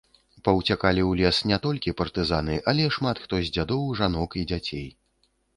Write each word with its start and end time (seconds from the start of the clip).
Паўцякалі 0.47 1.01
ў 1.01 1.11
лес 1.19 1.41
не 1.51 1.59
толькі 1.67 1.93
партызаны, 2.01 2.57
але 2.71 2.89
шмат 2.97 3.23
хто 3.27 3.43
з 3.45 3.53
дзядоў, 3.59 3.87
жанок 4.01 4.29
і 4.43 4.49
дзяцей. 4.55 4.87